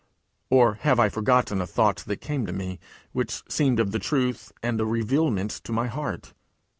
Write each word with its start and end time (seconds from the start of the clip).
Or 0.49 0.73
have 0.81 0.99
I 0.99 1.09
forgotten 1.09 1.61
a 1.61 1.67
thought 1.67 1.97
that 2.07 2.21
came 2.21 2.47
to 2.47 2.51
me, 2.51 2.79
which 3.11 3.43
seemed 3.47 3.79
of 3.79 3.91
the 3.91 3.99
truth, 3.99 4.51
and 4.63 4.81
a 4.81 4.85
revealment 4.87 5.51
to 5.65 5.71
my 5.71 5.85
heart? 5.85 6.33